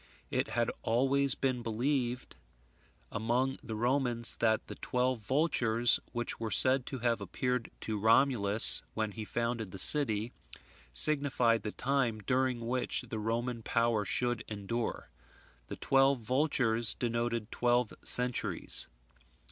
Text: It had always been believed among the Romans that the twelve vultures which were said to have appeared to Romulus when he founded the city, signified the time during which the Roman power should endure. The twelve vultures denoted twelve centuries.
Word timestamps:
It 0.31 0.47
had 0.47 0.71
always 0.81 1.35
been 1.35 1.61
believed 1.61 2.35
among 3.11 3.59
the 3.61 3.75
Romans 3.75 4.35
that 4.37 4.65
the 4.65 4.73
twelve 4.73 5.19
vultures 5.19 5.99
which 6.11 6.39
were 6.39 6.49
said 6.49 6.87
to 6.87 6.97
have 6.97 7.21
appeared 7.21 7.69
to 7.81 7.99
Romulus 7.99 8.81
when 8.95 9.11
he 9.11 9.23
founded 9.23 9.69
the 9.69 9.77
city, 9.77 10.33
signified 10.91 11.61
the 11.61 11.71
time 11.71 12.17
during 12.19 12.65
which 12.65 13.01
the 13.09 13.19
Roman 13.19 13.61
power 13.61 14.03
should 14.03 14.43
endure. 14.47 15.11
The 15.67 15.77
twelve 15.77 16.17
vultures 16.17 16.95
denoted 16.95 17.51
twelve 17.51 17.93
centuries. 18.03 18.87